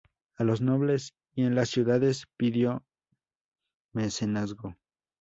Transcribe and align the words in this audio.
A 0.39 0.43
los 0.43 0.61
nobles 0.61 1.13
y 1.35 1.43
en 1.43 1.53
las 1.53 1.69
ciudades 1.69 2.25
pidió 2.35 2.83
mecenazgo. 3.93 4.75